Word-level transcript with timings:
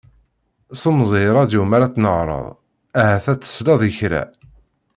Semẓi 0.81 1.19
i 1.27 1.31
radyu 1.37 1.63
mi 1.69 1.75
ara 1.77 1.87
tnehreḍ, 1.93 2.45
ahat 3.01 3.25
ad 3.31 3.39
tesleḍ 3.41 3.81
i 3.89 3.91
kra. 3.97 4.23